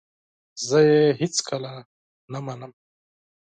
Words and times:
زه 0.67 0.77
یې 0.89 1.01
هیڅکله 1.21 1.71
نه 2.31 2.39
منم! 2.45 2.71